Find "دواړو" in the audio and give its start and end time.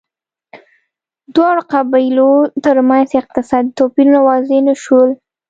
1.35-1.61